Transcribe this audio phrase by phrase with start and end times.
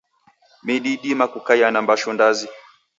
[0.65, 2.47] Midi idima kukaia na mbashu ndazi.